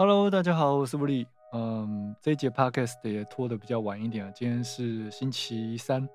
[0.00, 1.26] Hello，大家好，我是布利。
[1.52, 6.08] 嗯，这一节 Podcast 也拖得比较晚一点，今天是星期三。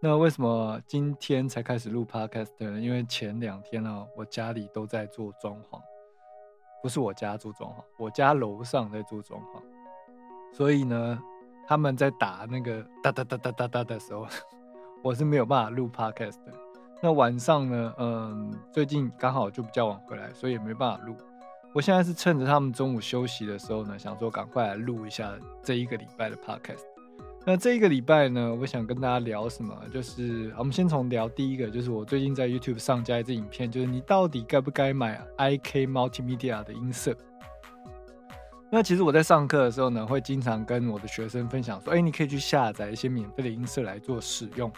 [0.00, 2.80] 那为什么今天才开始录 Podcast 呢？
[2.80, 5.80] 因为前两天呢，我家里都在做装潢，
[6.82, 9.62] 不是我家做装潢，我家楼上在做装潢，
[10.52, 11.22] 所以呢，
[11.64, 14.26] 他们在打那个哒哒哒哒哒哒的时候，
[15.00, 16.52] 我是没有办法录 Podcast 的。
[17.00, 21.14] 那晚上呢，嗯，最近刚好就比较晚回来，所以也没办法录。
[21.74, 25.32] 我现在是趁着他们中午休息的时候呢，想说赶快来录一下
[25.62, 26.82] 这一个礼拜的 podcast。
[27.46, 29.74] 那这一个礼拜呢，我想跟大家聊什么？
[29.92, 37.16] 就是我们先从聊第一个，就是我最近在 YouTube 上加一支影片，就是你到底该不该买 IK Multimedia 的音色？
[38.70, 44.70] 那其实我在上课的时候呢，会经常跟我的学生分享说，哎，你可以去下载一些免费的音色来做使用，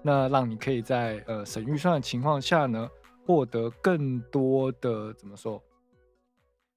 [0.00, 2.88] 那让你可以在呃省预算的情况下呢，
[3.26, 5.60] 获得更多的怎么说？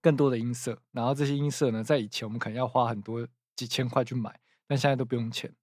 [0.01, 5.53] 更多的音色，然后这些音色呢，在以前我们可能要花很多几千块去买，但现在都不用钱。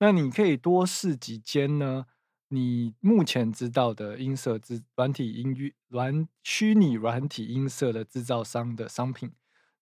[0.00, 2.06] 那你可以多试几间呢？
[2.50, 9.32] 你目前知道的音色制软体音乐软虚拟软体音色的制造商的商品，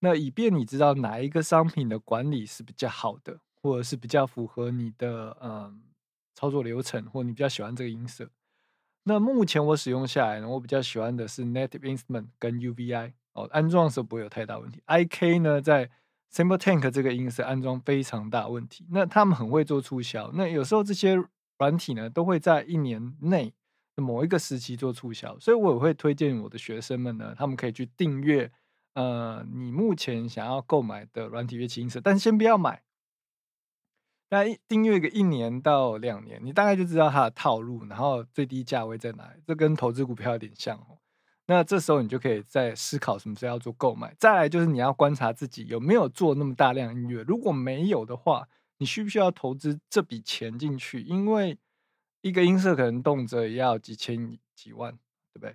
[0.00, 5.80] 那以便你知道哪一个商品的管理是比较好的，或者是比较符合你的嗯
[6.34, 8.28] 操作流程，或你比较喜欢这个音色。
[9.04, 13.12] 那目前我使用下来呢，我比较喜欢的是 Native Instrument 跟 UVI。
[13.36, 14.82] 哦，安装的时候不会有太大问题。
[14.86, 15.90] I K 呢，在
[16.32, 18.86] Simple Tank 这个音色安装非常大问题。
[18.90, 21.16] 那他们很会做促销，那有时候这些
[21.58, 23.54] 软体呢，都会在一年内
[23.94, 28.50] 某一个时期做促销，所以我也会推荐我的学生们呢，他们可以去订阅
[28.94, 32.82] 呃，你目前想要购买的软体乐器音色，但先不要买，
[34.28, 39.42] 大家订阅个一年到两年，你大概就知道它的套路，然后最低价位在哪里。
[39.46, 40.98] 这跟投资股票有点像哦。
[41.46, 44.14] 那这时候你就可以在思考什么时候要做购买。
[44.18, 51.00] 再来就是你要观察自己有没有做那么大量音乐，如果没有的话，你需不需要投资这笔钱进去？
[51.02, 51.56] 因为
[52.20, 54.92] 一个音色可能动辄也要几千几万，
[55.32, 55.54] 对不对？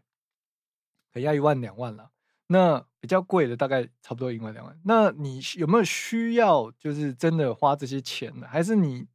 [1.14, 2.12] 可要一万两万了。
[2.48, 4.80] 那比较贵的大概差不多一万两万。
[4.86, 8.48] 那你有没有需要就是真的花这些钱呢？
[8.48, 9.08] 还是你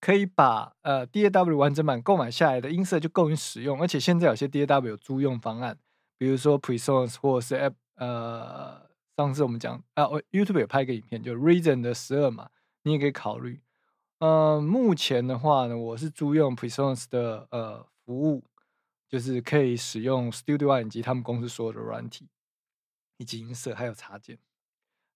[0.00, 3.80] 可以把呃 DAW 完整版购买下来的音色就够你使用？
[3.80, 5.76] 而且现在有些 DAW 有租用方案。
[6.20, 12.50] 比如说 Presonus 或者是 App，呃，上次我们讲啊，我 YouTube 有拍一个影片，就 Reason 的十二嘛，
[12.82, 13.62] 你也可以考虑。
[14.18, 18.44] 呃，目前的话呢，我是租用 Presonus 的呃服务，
[19.08, 22.28] 就是可以使用 Studio One 以及他们公司所有的软体，
[23.16, 24.38] 以及音色还有插件，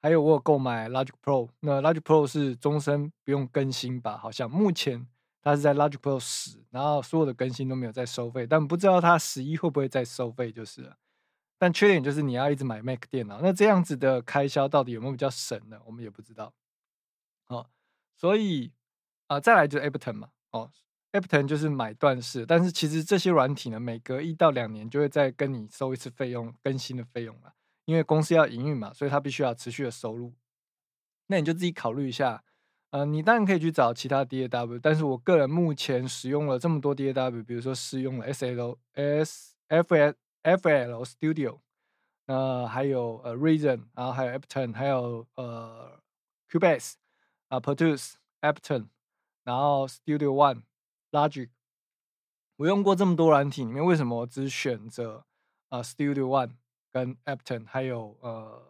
[0.01, 4.17] 还有我有购买 Logic Pro，那 Logic Pro 是终身不用更新吧？
[4.17, 5.07] 好像目前。
[5.45, 10.97] 它是在 Logic Pro 十，然后所有的更新都没有再收费，但不知道它十一会不会再收费就是了。
[11.59, 15.79] 但缺点就是你要一直买 Mac 电脑，那这样子的开销到底有没有比较省呢？
[15.85, 16.55] 我们也不知道。
[17.49, 17.69] 哦，
[18.17, 18.73] 所以
[19.27, 20.71] 啊，再来就是 Ableton 嘛，哦
[21.13, 27.53] ，Ableton 就是买断式，但是其实这些软体呢，每隔一到两年就会再跟你收一次费用，更新的费用了，
[27.85, 30.33] 因为公司要营运嘛，所以它必须要持续的收入。
[31.27, 32.43] 那你就自己考虑一下。
[32.95, 41.59] 呃，你当然可以去找其他 DAW，但是我个人目前使用了这么多 DAW，比如说试用了 SL、S、FL、FL Studio，
[42.27, 46.01] 呃，还有呃 Reason，然后还有 Ableton，还有呃
[46.49, 46.93] Cubase，
[47.49, 48.87] 啊 Produce、Ableton，
[49.43, 50.63] 然后 Studio One、
[51.11, 51.49] Logic，
[52.55, 55.25] 我用过这么多软体里面，为什么我只选择
[55.69, 56.53] 啊 Studio One
[56.93, 58.63] 跟 Ableton，还有呃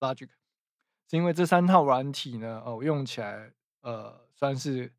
[0.00, 0.28] Logic？
[1.16, 3.52] 因为这三套软体呢，哦，用起来
[3.82, 4.92] 呃算是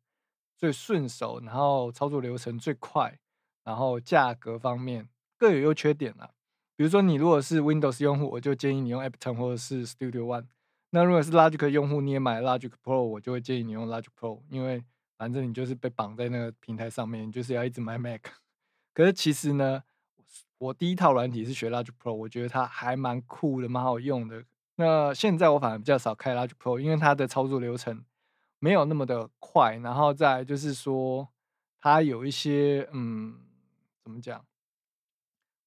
[0.56, 3.18] 最顺手，然后操作流程最快，
[3.64, 6.30] 然后价格方面各有优缺点啦。
[6.76, 10.46] 比如说你如果是 Windows 用户，我就建议你用 Ableton 或者是 Studio One。
[10.90, 14.84] 那如果是 Logic 用户，你也买 Logic Pro，我就会建议你用 Logic Pro，因为
[15.18, 18.20] 反正你就是被绑在那个平台上面，就是要一直买 Mac。
[18.94, 19.82] 可是其实呢，
[20.58, 24.44] 我第一套软体是学 Logic Pro，我觉得它还蛮酷的，蛮好用的。
[24.76, 28.04] 那现在我反而比较少开 Logic Pro，因为它的操作流程
[28.58, 31.28] 没有那么的快，然后再就是说
[31.80, 33.38] 它有一些嗯，
[34.02, 34.44] 怎么讲，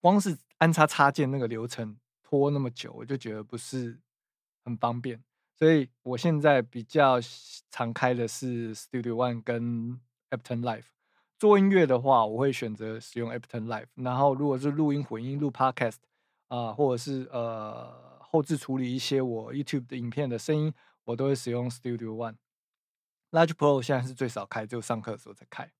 [0.01, 3.97] 光是安插插件那个流程拖那么久，我就觉得不是
[4.65, 5.23] 很方便，
[5.55, 7.17] 所以我现在比较
[7.71, 10.01] 常开的是 Studio One 跟
[10.31, 10.87] Ableton Live。
[11.39, 15.99] 做音乐的话，我会选择使用 Ableton Live，然后如果是录音混音录 Podcast
[16.49, 18.16] 啊，或者是呃。
[18.29, 20.73] 后置处理一些我 YouTube 的影片的声音，
[21.05, 22.35] 我都会使用 Studio One。
[23.31, 25.71] Logic Pro 现在是最少开，只有上课的时候才开。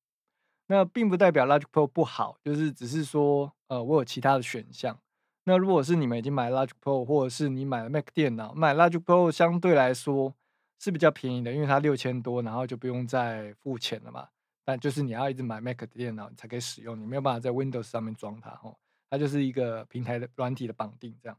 [0.68, 5.00] 那并不代表 Logic Pro 不好，就是只是说，呃，我有其他的选项。
[5.46, 10.36] 那如果是你们已经买 Logic Pro，或者是你买了 Mac 电脑，买 Logic Pro 相对来说
[10.78, 14.28] 是比较便宜的，因为它六千多，然后就不用再付钱了嘛。
[14.66, 18.78] 但就是你要一直买 Mac 的电脑，你才可以使用，你没有办法在 Windows 上面装它哦。
[19.10, 21.38] 它就是一个平台的软体的绑定这样。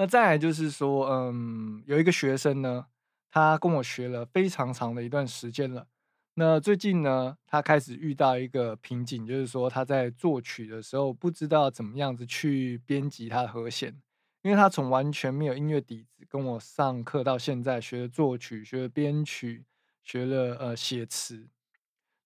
[0.00, 2.86] 那再来就是说，嗯，有一个学生呢，
[3.32, 5.88] 他跟我学了非常长的一段时间了。
[6.34, 14.00] 那最近呢，他开始遇到一个瓶颈，就是说他在作曲的时候不知道怎么样子去编辑他的和弦，
[14.42, 19.64] 因为他从完全没有音乐底子，跟我上课到现在学了作曲、学了编曲、
[20.04, 21.48] 学了呃写词。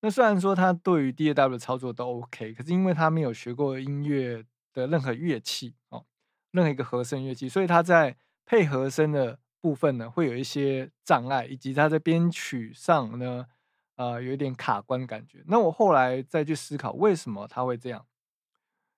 [0.03, 4.45] 那虽然说他对于 DAW 的操作都 OK，可是因为他没有学过音乐
[4.75, 6.05] 的任何乐器哦，
[6.53, 8.17] 任何一个和声乐器，所以他在
[8.47, 13.47] 配和声的部分呢，会有一些障碍，以及他在编曲上呢。
[13.95, 15.45] 啊，有一点卡关感觉。
[15.47, 18.05] 那我后来再去思考，为什么他会这样？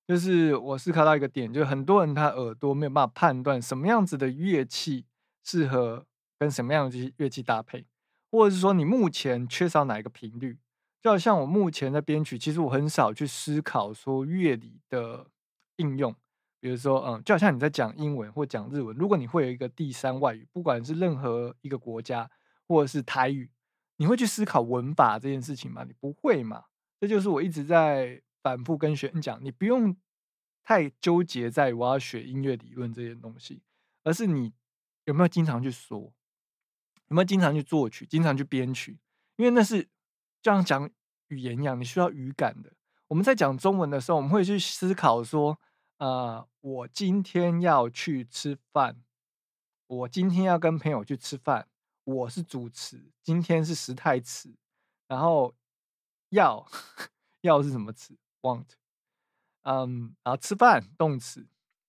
[0.07, 5.05] 就是我思考到一个点，就是很多人他耳朵没有办法判断什么样子的乐器
[5.43, 6.07] 适合
[6.39, 7.85] 跟什么样的乐器搭配，
[8.31, 10.59] 或者是说你目前缺少哪一个频率。
[11.03, 15.27] 就好像我目前在编曲，其实我很少去思考说乐理的
[15.77, 16.15] 应用。
[16.65, 22.31] 比如说，嗯，就好像你在讲英文或讲日文，如果你会有一个第三外语，不管是任何一个国家，
[22.67, 23.51] 或者是台语。
[23.97, 25.85] 你会去思考文法这件事情吗？
[25.85, 26.65] 你不会嘛？
[26.99, 29.95] 这就是我一直在反复跟学生讲，你不用
[30.65, 33.61] 太纠结在我要学音乐理论这些东西，
[34.03, 34.55] 而是你
[35.05, 36.15] 有没有经常去说，
[37.09, 38.99] 有没有经常去作曲，经常去编曲？
[39.37, 39.83] 因为那是
[40.41, 40.89] 就像讲
[41.29, 42.73] 语言一样，你需要语感的。
[43.09, 45.61] 我们在讲中文的时候，我们会去思考说，
[45.99, 48.97] 呃，我今天要去吃饭，
[49.87, 51.69] 我今天要跟朋友去吃饭。
[52.03, 54.55] 我是主持，今天是时态词，
[55.07, 55.55] 然后
[56.31, 56.67] 要
[57.43, 58.67] 要是什么词？want，
[59.63, 61.47] 嗯，然后吃饭动词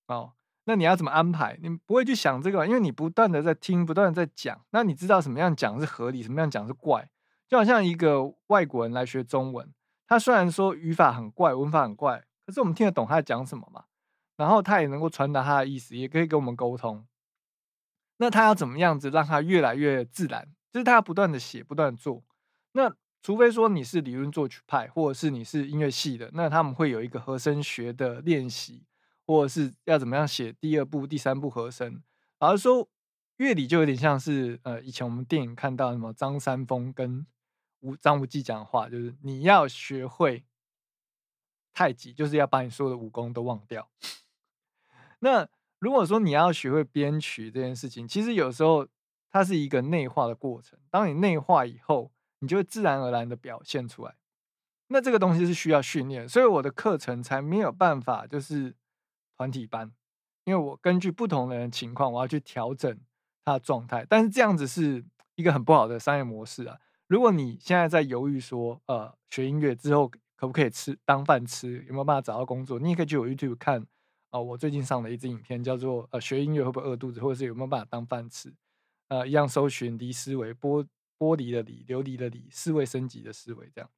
[0.08, 0.34] 哦，
[0.66, 1.60] 那你要怎么安排？
[1.62, 7.10] 你不会去想这个，因为你不断的在听，不断的在讲，那你知道什么样讲是合理，什么样讲是怪？
[7.50, 9.74] 就好像一个外国人来学中文，
[10.08, 13.86] 他虽然说语法很怪，文法很怪，可是我们听得懂他在讲什么嘛？
[14.38, 17.06] 然后他也能够传达他的意思，也可以跟我们沟通。
[18.18, 20.48] 那他要怎么样子让他越来越自然？
[20.72, 22.24] 就是他要不断的写，不断的做。
[22.74, 28.84] 那除非说你是理论作曲派，或者是你是音乐系的，那他们会有一个和声学的练习，
[29.26, 32.04] 或者是要怎么样写第二部、第三部和声。
[32.40, 32.88] 而说
[33.38, 37.26] 乐理就有点像是呃，以前我们电影看到什么张三丰跟
[37.80, 40.44] 吴张无忌讲的话，就是你要学会
[41.74, 43.90] 太极，就是要把你所有的武功都忘掉。
[45.26, 45.50] 那。
[45.80, 48.88] 如果说你要学会编曲这件事情，其实有时候
[49.30, 50.80] 它是一个内化的过程。
[50.90, 54.16] 当你内化以后，你就会自然而然的表现出来。
[54.88, 58.74] 那这个东西是需要训练，所以我的课程才没有办法就是
[59.38, 59.92] 团体班，
[60.46, 62.98] 因为我根据不同的人情况，我要去调整
[63.44, 64.08] 他的状态。
[64.10, 65.04] 但是这样子是
[65.36, 66.80] 一个很不好的商业模式啊！
[67.08, 73.86] 如果你现在在犹豫说，呃，学音乐之后可不可以吃当饭吃，有没有办法找到工作，你也可以去我 YouTube 看。
[74.32, 78.54] 哦，我最近上了一支影片，叫做“呃，学音乐会不会饿肚子，或者是有没有办法当饭吃？”
[79.08, 80.86] 呃，一样搜寻“离思维”，玻
[81.18, 83.72] 玻璃的离，琉璃的离，思维升级的思维。
[83.74, 83.90] 这样，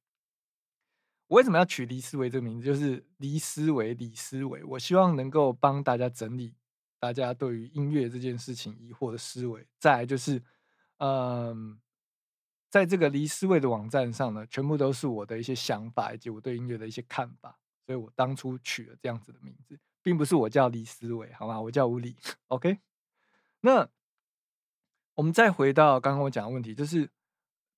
[1.28, 2.66] 我为什么要取“离思维”这个名字？
[2.66, 4.62] 就是“离思维”，李思维。
[4.64, 6.54] 我希望能够帮大家整理
[7.00, 9.66] 大家对于音乐这件事情疑惑的思维。
[9.78, 10.42] 再来就是，
[10.98, 11.80] 嗯，
[12.70, 19.78] 在这个“离思维”的网站上呢，全部都是我的一些想法以及我对音乐的一些看法，所以我当初取了这样子的名字。
[20.02, 21.60] 并不是我叫李思维，好吗？
[21.60, 22.16] 我叫吴理。
[22.48, 22.78] OK，
[23.60, 23.88] 那
[25.14, 27.10] 我们再回到刚刚我讲的问题，就是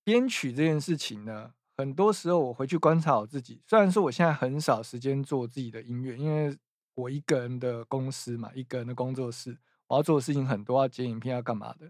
[0.03, 1.53] 编曲这件事情呢。
[1.77, 6.55] 很多时候我回去观察我自己，虽然说我现在很少时间做自己的音乐，因为
[6.93, 11.89] 我一个人的公司嘛，一个人的工作室，我要做的事情很多，要剪影片，要干嘛的。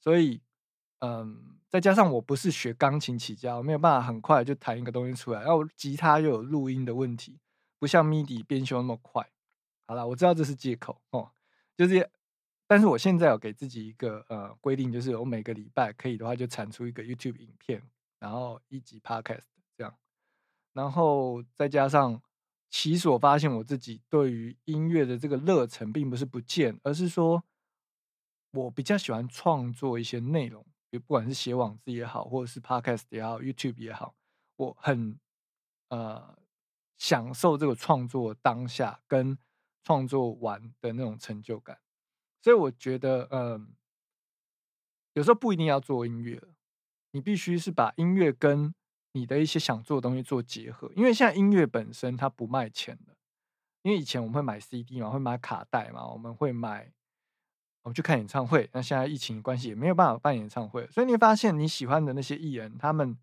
[0.00, 0.40] 所以，
[1.00, 5.40] 嗯，再加上我不是学钢琴起家，我没有办法很快就弹一个东西出来。
[5.40, 7.40] 然后吉他又有录音的问题，
[7.80, 9.31] 不像 MIDI 编修那么快。
[9.92, 11.30] 好了，我知道这是借口哦，
[11.76, 12.10] 就是，
[12.66, 17.82] 但是我现在有给自己一个呃规定，就是我每个礼拜可以的话就产出一个 YouTube 影片，
[18.18, 19.42] 然后一集 Podcast
[19.76, 19.94] 这样，
[20.72, 22.22] 然后再加上，
[22.70, 27.44] 其实我发现我自己对于音乐的这个热忱并不是不见，而是说
[28.52, 34.14] 我比较喜欢创作一些内容，也不管是写网字也好，或者是 Podcast 也好，YouTube 也好，
[34.56, 35.20] 我很
[35.90, 36.38] 呃
[36.96, 39.36] 享受这个创作当下跟。
[39.84, 41.78] 创作完的那种成就感，
[42.40, 43.74] 所以我觉得，嗯，
[45.14, 46.42] 有时候不一定要做音乐，
[47.10, 48.74] 你必须是把音乐跟
[49.12, 50.90] 你的一些想做的东西做结合。
[50.94, 53.16] 因为现在音乐本身它不卖钱的，
[53.82, 56.92] 因为以前我们会买 CD 嘛，会买卡带嘛，我们会买，
[57.82, 58.70] 我们去看演唱会。
[58.72, 63.18] 那现在疫情关系也没有办法办演唱会，所以你发现你喜欢的那些艺人，他们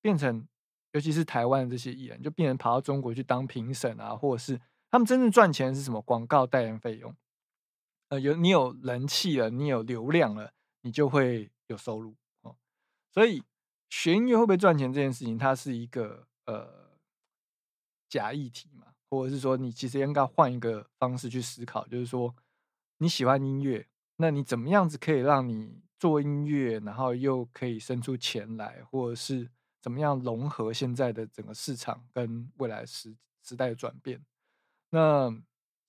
[0.00, 0.48] 变成，
[0.92, 4.60] 尤其是台湾的这些艺人，就变成跑到中国去当评审啊，或者是
[4.96, 6.00] 他们真正赚钱是什么？
[6.00, 7.14] 广告代言费用。
[8.08, 12.56] 呃，有你有人气了，你有流量了，你就会有收入哦。
[13.12, 13.42] 所以
[13.90, 16.96] 学音乐会不会赚钱这件事情，它是一个呃
[18.08, 22.34] 假议题嘛，或者是说你其实应该换一个方式去思考，就是说
[22.96, 23.86] 你喜欢音乐，
[24.16, 29.50] 那你怎么样子可以让你做音乐，然后又可以生出钱来，或者是
[29.82, 34.24] 怎么样融合现在的整个市场跟未来时时代的转变？
[34.90, 35.34] 那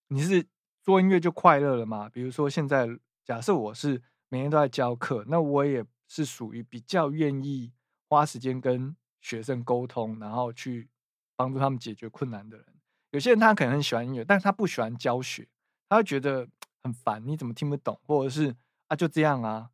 [0.07, 0.45] 你是？
[0.83, 2.07] 做音乐就快乐了嘛？
[2.07, 2.87] 比如说，现在
[3.25, 7.73] 假设我是每天都在教课，那我也是属于比较愿意
[8.07, 10.87] 花时间跟学生沟通，然后去
[11.35, 12.65] 帮助他们解决困难的人。
[13.11, 15.45] 有些人他可能很喜欢音乐，但是他不喜欢教学，
[15.89, 16.47] 他会觉得
[16.83, 17.21] 很烦。
[17.27, 17.99] 你怎么听不懂？
[18.05, 18.55] 或者是
[18.87, 19.69] 啊就这样啊？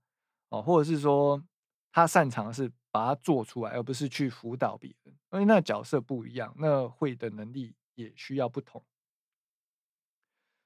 [0.49, 1.43] 哦，或者是说
[1.91, 8.83] 他擅长的是把它做出来，而不是去辅导别人，因为那角色不一样，那会的能力也需要不同。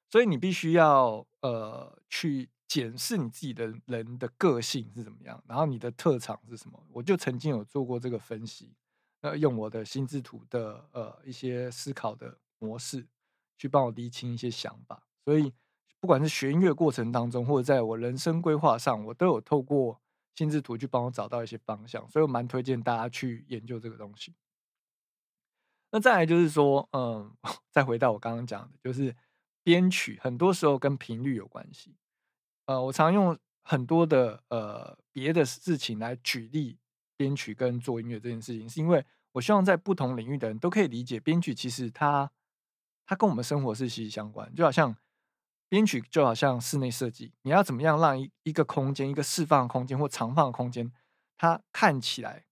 [0.10, 6.82] 所以你必须要呃去检视你自己的人的个性是怎么样，然后你的特长是什么。
[6.92, 8.74] 我就曾经有做过这个分析，
[9.22, 13.06] 呃，用我的心智图的呃一些思考的模式
[13.58, 15.04] 去帮我理清一些想法。
[15.26, 15.54] 所以
[16.00, 20.02] 不管是学音乐过程当中，或者在我人生规划上，我都有透过
[20.36, 22.10] 心智图去帮我找到一些方向。
[22.10, 24.34] 所以我蛮推荐大家去研究这个东西。
[25.92, 27.34] 那再来就是说，嗯，
[27.72, 29.16] 再回到我刚刚讲的，就是。
[29.68, 31.94] 编曲很多时候跟频率有关系，
[32.68, 36.80] 呃，我常用很多的呃别的事情来举例
[37.18, 42.32] 编曲跟做音乐这件事情，是因为我希望在不同领域的人都可以理解编曲，其实它
[43.06, 44.56] 它跟我们生活是息息相关。
[44.56, 44.96] 就好像
[45.68, 50.90] 编曲就好像室内设计，你要怎么样让一一个空间、一个释放空间或长放空间，
[51.36, 52.46] 它看起来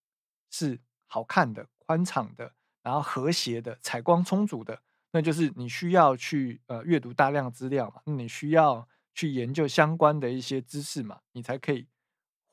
[0.52, 4.82] 是好看的、宽敞的，然后和谐的、采光充足的。
[5.16, 11.88] 那就是你需要去呃阅读大量资料嘛，那你需要去研究相关的一些知识嘛，你才可以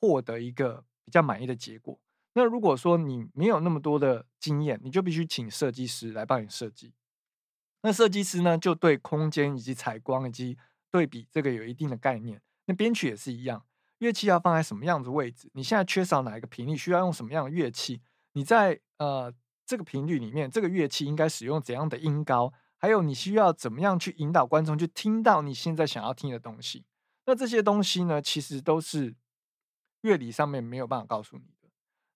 [0.01, 1.99] 获得一个比较满意的结果。
[2.35, 6.95] 那如果说你没有那么多的经验，你就必须请设计师来帮你设计。
[7.83, 10.57] 那设计师呢，就对空间以及采光以及
[10.93, 12.41] 对比这个有一定的概念。
[12.67, 13.67] 那编曲也是一样，
[13.99, 15.51] 乐器要放在什么样子位置？
[15.55, 16.77] 你现在缺少哪一个频率？
[16.77, 18.01] 需要用什么样的乐器？
[18.35, 19.35] 你在呃。
[19.65, 22.53] 这个频率里面，这个乐器应该使用怎样的音高？
[22.77, 26.85] 还有你需要怎么样去引导观众去听到你现在想要听的东西？
[27.27, 29.15] 那这些东西呢，其实都是
[30.01, 31.69] 乐理上面没有办法告诉你的。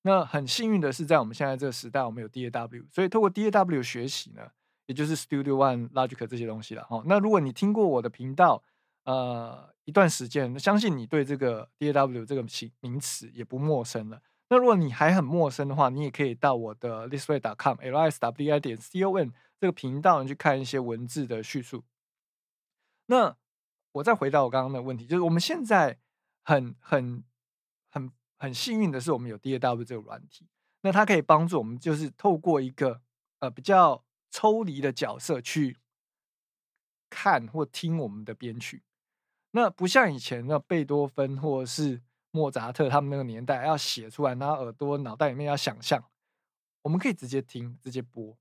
[0.03, 4.43] 那很幸运的是，在我们现在这个时代，我们有 DAW，所以透过 DAW 学习呢，
[4.87, 6.83] 也就是 Studio One、Logic 这些东西了。
[6.85, 8.63] 哈，那如果你听过我的频道，
[9.05, 14.21] 呃，一段时间，相信你对这个 DAW 这个名名词也不陌生了。
[14.49, 21.83] 那如果你还很陌生的话，你也可以到我的 lisway.com l s w i 点 c o n 这个频道去看一些文字的叙述。
[23.07, 23.37] 那
[23.91, 25.99] 我再回到我刚刚的问题，就是我们现在
[26.45, 27.25] 很很
[27.91, 30.47] 很很幸运的是，我们有 DAW 这个软体，
[30.83, 33.01] 那它可以帮助我们，就是透过一个
[33.41, 35.79] 呃比较抽离的角色去
[37.11, 38.85] 看或听我们的编曲。
[39.51, 42.03] 那不像以前的贝多芬或者是。
[42.37, 46.05] 莫扎特他们那个年代要写出来，然后耳朵脑袋里面要想象，
[46.83, 48.37] 我们可以直接听直接播。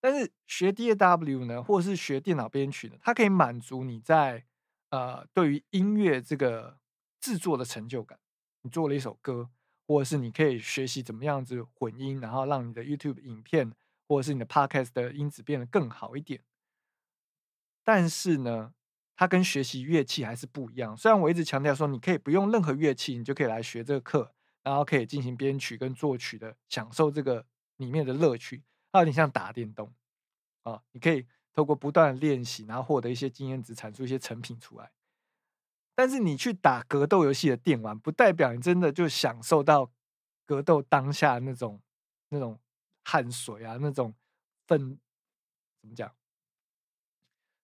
[0.00, 4.44] 但是学 DAW 呢，或者是学电脑编曲呢，它可以满足你在
[4.90, 6.80] 呃对于音乐这个
[7.20, 8.18] 制作的成就感。
[8.62, 9.48] 你做了一首歌，
[9.86, 13.72] 或者是你可以学习怎么样子混音，然后让你的 YouTube 影片
[14.08, 16.42] 或者是你的 Podcast 的音质变得更好一点。
[17.84, 18.74] 但是呢？
[19.20, 20.96] 它跟学习乐器还是不一样。
[20.96, 27.44] 虽然我一直强调说，你可以不用任何乐器，你就可以来学这个课，然后可以进行编曲跟作曲的，享受这个
[27.76, 28.62] 里面的乐趣。
[28.90, 29.92] 它有点像打电动
[30.62, 34.90] 啊，你可以透过不断练习，然后获得一些经验值，产出一些成品出来。
[35.94, 39.92] 但是你去打格斗游戏的电玩，不代表你真的就享受到
[40.46, 41.78] 格斗当下那种
[42.30, 42.58] 那种
[43.04, 44.14] 汗水啊，那种
[44.66, 44.98] 愤
[45.82, 46.10] 怎么讲，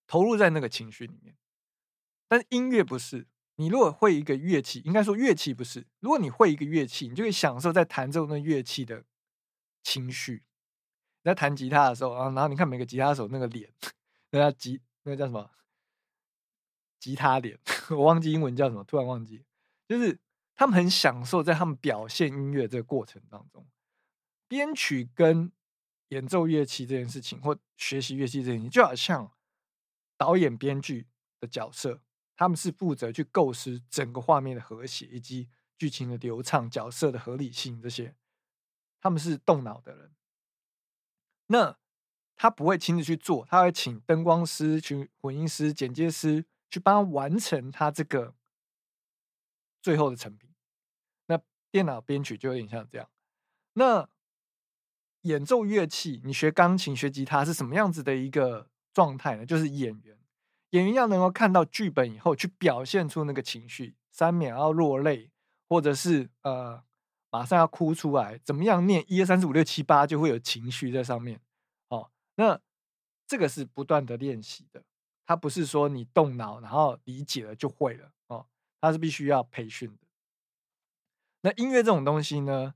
[0.05, 1.35] 投入在那个情绪里面。
[2.27, 5.87] 但是音乐不是，你如果会一个乐器，应该说乐器不是。
[5.99, 9.03] 如果你会一个乐器，你就可以享受在弹奏那乐器的
[9.83, 10.43] 情绪。
[11.23, 13.71] 你在弹吉他的时候啊，然后你看每个吉他手那个脸，
[14.31, 15.49] 那叫吉，那个叫什么？
[16.99, 17.59] 吉他脸，
[17.91, 19.45] 我忘记英文叫什么，突然忘记。
[19.87, 20.19] 就是
[20.55, 23.67] 他们很享受在他们表现音乐这个过程当中，
[24.47, 25.51] 编曲跟
[26.09, 29.31] 演奏乐器这件事情，或学习乐器这件事情，就好像
[30.17, 31.07] 导演、编剧
[31.39, 32.01] 的角色，
[32.37, 38.15] 他们是负责去构思整个画面的和谐以及剧情的流畅、角色的合理性这些，
[39.01, 40.11] 他们是动脑的人。
[41.47, 41.77] 那
[42.35, 48.35] 他不会亲自去做，他会请灯光师、去混音师、剪接师去帮他完成他这个
[49.81, 50.53] 最后的成品。
[51.25, 51.41] 那
[51.71, 53.09] 电脑编曲就有点像这样。
[53.73, 54.07] 那
[55.21, 59.45] 演奏乐器，你学钢琴、学吉他是什么样子的一个状态呢？
[59.45, 60.16] 就是演员，
[60.71, 65.31] 演员要能够看到剧本以后，去表现出那个情绪，三秒要落泪，
[65.69, 66.83] 或者是呃
[67.29, 71.39] 马上要哭出来，怎么样念一二三四五六七八，就会有情绪在上面。
[71.89, 72.59] 哦，那
[73.27, 74.83] 这个是不断的练习的，
[75.25, 78.45] 它不是说你动脑然后理解了就会了哦，
[78.81, 80.07] 它是必须要培训的。
[81.41, 82.73] 那音乐这种东西呢？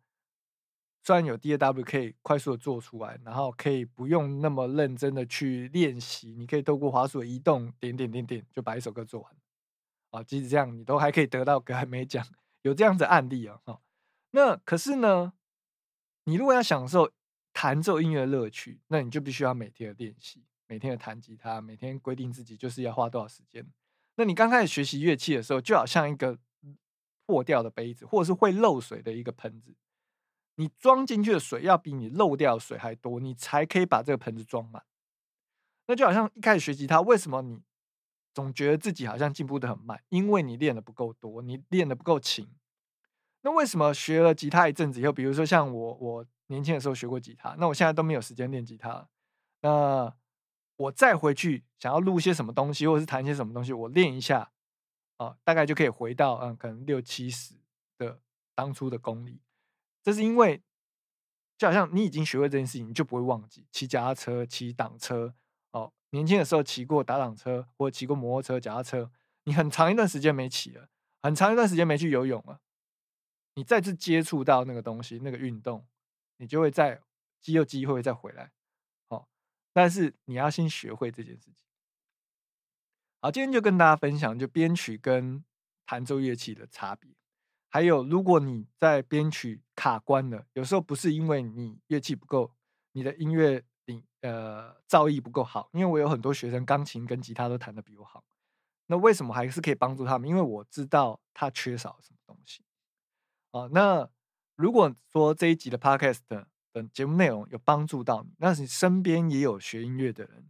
[1.04, 9.36] 虽然有 D A W 可以快速的做出来，然后可以不用那么认真的去练习，你可以透过滑鼠移动点点点点就把一首歌做完，
[10.12, 12.24] 啊，即使这样你都还可以得到格莱美奖，
[12.62, 13.82] 有这样子案例啊，哈。
[14.32, 15.34] 那可是呢，
[16.26, 17.12] 你如果要享受
[17.52, 23.66] 弹奏音乐的乐趣，那你就必须要每天的练习，每天的弹吉他，每天规定自己就是要花多少时间。
[24.16, 26.38] 那你刚开始学习乐器的时候，就好像一个
[27.26, 29.76] 破掉的杯子，或者是会漏水的一个盆子。
[30.56, 34.84] 你装进去的水要比你漏掉的水还多，你才可以把这个盆子装满。
[35.88, 37.62] 那就好像一开始学吉他，为什么你
[38.34, 40.02] 总觉得自己好像进步的很慢？
[40.10, 42.48] 因为你练的不够多，你练的不够勤。
[43.42, 49.10] 那为什么学了吉他一阵子以后，比如说像我，我年轻的时候学过吉他，那我现在都没有时间练吉他。
[49.62, 50.14] 那
[50.78, 54.52] 我再回去想要录些什么东西，或者是弹些什么东西，我练一下
[55.18, 57.56] 啊，大概就可以回到嗯，可能六七十
[57.98, 58.22] 的
[58.54, 59.42] 当初的功力。
[60.04, 60.62] 这是因为，
[61.58, 65.36] 就好像你已经学会这件事情，你就不会忘记骑脚踏车、骑挡车。
[65.72, 69.12] 哦，年轻的时候骑过打挡车，或骑过摩托车、脚踏车，
[69.44, 70.90] 你很长一段时间没骑了，
[71.22, 72.60] 很长一段时间没去游泳了。
[73.54, 75.88] 你再次接触到那个东西、那个运动，
[76.38, 77.02] 你就会在
[77.40, 78.52] 肌肉记忆会再回来。
[79.08, 79.28] 好，
[79.72, 81.68] 但是你要先学会这件事情。
[83.22, 85.46] 好，今天就跟大家分享，就编曲跟
[85.86, 87.12] 弹奏乐器的差别。
[87.74, 92.54] 还有，如果你在编曲卡关了，有时候不是因为你乐器不够，
[92.92, 95.70] 你的音乐你呃造诣不够好。
[95.72, 98.26] 因为我有很多学生钢琴跟吉他都弹得比我好，
[98.88, 100.28] 那为什么还是可以帮助他们？
[100.28, 102.62] 因为我知道他缺少什么东西
[103.52, 103.70] 啊。
[103.72, 104.10] 那
[104.58, 106.46] 如果说这一集的 podcast 的
[106.92, 110.50] 节目内容有帮助到你，那你身边也有学音乐的人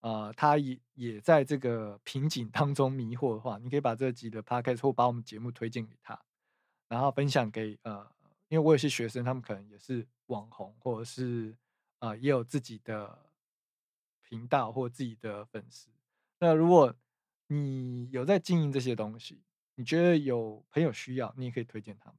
[0.00, 6.20] 啊，他也也在这个瓶颈当中迷惑的话，你可以把这集的 podcast 或把我们节目推荐给他。
[6.88, 8.10] 然后分享给呃，
[8.48, 11.54] 因为我有些学生，他们可能也是网红，或者是
[11.98, 13.18] 啊，也有自己的
[14.22, 15.90] 频道或自己的粉丝。
[16.38, 16.94] 那如果
[17.48, 19.42] 你有在经营这些东西，
[19.74, 22.16] 你觉得有朋友需要，你也可以推荐他们。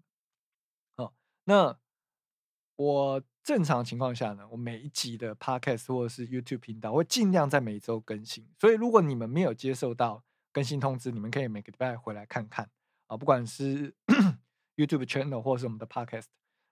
[0.98, 1.14] 好，
[1.46, 1.80] 那
[2.76, 8.48] 我正常情况下呢，我每一集的 podcast 或者是 YouTube 频道会尽量在每周更新。
[8.60, 12.70] 所以如果你们没有接受到更新通知，你们可以每个礼拜回来看看
[13.08, 13.96] 啊，不管是。
[14.80, 16.28] YouTube channel 或是我们的 Podcast，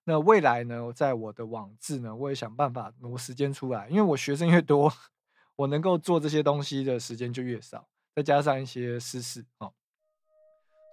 [0.05, 4.89] 那未来呢，在我的网志呢，我也想办法挪时间出来，因为我学生越多，
[5.57, 9.73] 我能够做这些东西的时间就越少，再加上一些私事哦，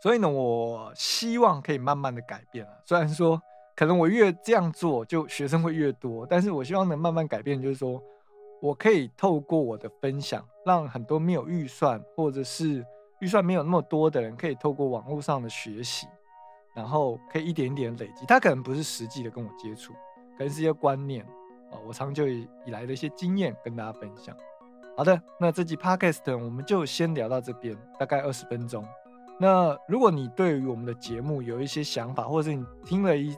[0.03, 2.73] 所以呢，我希望可以慢慢的改变啊。
[2.85, 3.41] 虽然说
[3.77, 8.03] 可能我越这样做，就学生会越多，但是我希望能慢慢改变，就是说
[8.61, 12.85] 我可以透过我的分享，让很多没有预算或者是
[13.21, 16.09] 预算没有那么多的人，可以透过网络上的学习。
[16.75, 19.93] 然后可以一点一点累积，他可能不是实际的跟我接触，
[20.37, 21.25] 可能是一些观念
[21.71, 24.37] 啊，我长久以来的一些经验跟大家分享。
[24.97, 28.85] 好的，那这集 podcast 我们就先聊到这边，大概二十分钟。
[29.41, 33.37] 那如果你对于我们的节目有一些想法，或者是你听了一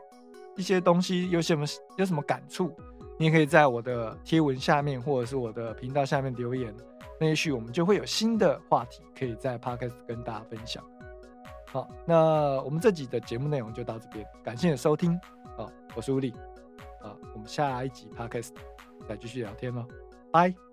[0.57, 1.65] 一些东西有什么
[1.97, 2.71] 有什么感触，
[3.19, 6.75] 你也可以在我的贴文下面或者是我的频道下面留言，
[7.19, 10.85] 那也许我们就会有新的话题可以在 podcast 跟大家分享。
[11.77, 15.21] 好，那我们这集的节目内容就到这边，感谢收听。
[15.59, 16.33] 好，我是吴力，
[17.03, 18.49] 啊，我们下一集 podcast
[19.07, 19.85] 再继续聊天喽，
[20.33, 20.66] 拜。